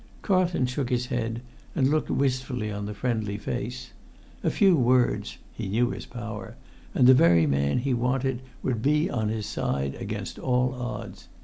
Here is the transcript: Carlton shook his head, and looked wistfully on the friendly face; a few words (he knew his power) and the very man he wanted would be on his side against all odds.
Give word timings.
Carlton 0.23 0.65
shook 0.65 0.89
his 0.89 1.05
head, 1.05 1.43
and 1.75 1.87
looked 1.91 2.09
wistfully 2.09 2.71
on 2.71 2.87
the 2.87 2.93
friendly 2.95 3.37
face; 3.37 3.91
a 4.43 4.49
few 4.49 4.75
words 4.75 5.37
(he 5.53 5.67
knew 5.67 5.91
his 5.91 6.07
power) 6.07 6.55
and 6.95 7.05
the 7.05 7.13
very 7.13 7.45
man 7.45 7.77
he 7.77 7.93
wanted 7.93 8.41
would 8.63 8.81
be 8.81 9.11
on 9.11 9.29
his 9.29 9.45
side 9.45 9.93
against 9.99 10.39
all 10.39 10.73
odds. 10.73 11.27